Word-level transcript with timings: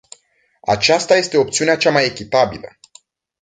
Aceasta 0.61 1.15
este 1.17 1.37
opțiunea 1.37 1.77
cea 1.77 1.91
mai 1.91 2.05
echitabilă. 2.05 2.77